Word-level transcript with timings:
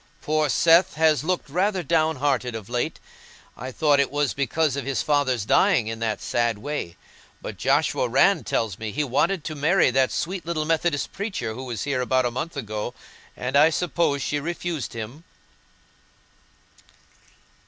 Poor 0.19 0.49
Seth 0.49 0.95
has 0.95 1.23
looked 1.23 1.47
rather 1.47 1.83
down 1.83 2.15
hearted 2.15 2.55
of 2.55 2.69
late; 2.69 2.99
I 3.55 3.71
thought 3.71 3.99
it 3.99 4.09
was 4.09 4.33
because 4.33 4.75
of 4.75 4.83
his 4.83 5.03
father's 5.03 5.45
dying 5.45 5.85
in 5.85 5.99
that 5.99 6.23
sad 6.23 6.57
way, 6.57 6.97
but 7.39 7.55
Joshua 7.57 8.09
Rann 8.09 8.43
tells 8.43 8.79
me 8.79 8.91
he 8.91 9.03
wanted 9.03 9.43
to 9.43 9.53
marry 9.53 9.91
that 9.91 10.11
sweet 10.11 10.43
little 10.43 10.65
Methodist 10.65 11.13
preacher 11.13 11.53
who 11.53 11.65
was 11.65 11.83
here 11.83 12.01
about 12.01 12.25
a 12.25 12.31
month 12.31 12.57
ago, 12.57 12.95
and 13.37 13.55
I 13.55 13.69
suppose 13.69 14.23
she 14.23 14.39
refused 14.39 14.93
him." 14.93 15.23